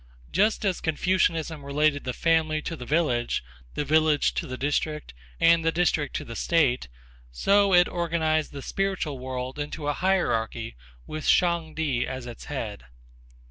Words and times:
Just 0.31 0.65
as 0.65 0.81
Confucianism 0.81 1.63
related 1.63 2.05
the 2.05 2.11
family 2.13 2.59
to 2.63 2.75
the 2.75 2.87
village, 2.87 3.43
the 3.75 3.85
village 3.85 4.33
to 4.33 4.47
the 4.47 4.57
district, 4.57 5.13
and 5.39 5.63
the 5.63 5.71
district 5.71 6.15
to 6.15 6.25
the 6.25 6.35
state, 6.35 6.87
so 7.31 7.71
it 7.71 7.87
organized 7.87 8.51
the 8.51 8.63
spiritual 8.63 9.19
world 9.19 9.59
into 9.59 9.87
a 9.87 9.93
hierarchy 9.93 10.75
with 11.05 11.27
Shang 11.27 11.75
Ti 11.75 12.07
as 12.07 12.25
its 12.25 12.45
head. 12.45 12.85